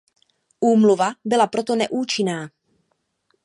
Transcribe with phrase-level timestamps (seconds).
[0.61, 2.49] Úmluva byla proto neúčinná.